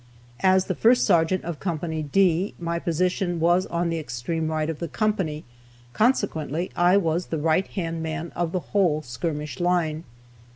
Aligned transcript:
As 0.39 0.65
the 0.65 0.73
first 0.73 1.05
sergeant 1.05 1.43
of 1.45 1.59
D, 2.11 2.55
my 2.57 2.79
position 2.79 3.39
was 3.39 3.67
on 3.67 3.89
the 3.91 3.99
extreme 3.99 4.47
right 4.47 4.67
of 4.67 4.79
the 4.79 4.87
company, 4.87 5.43
consequently 5.93 6.71
I 6.75 6.97
was 6.97 7.27
the 7.27 7.37
right 7.37 7.67
hand 7.67 8.01
man 8.01 8.31
of 8.35 8.51
the 8.51 8.61
whole 8.73 9.03
skirmish 9.03 9.59
line. 9.59 10.03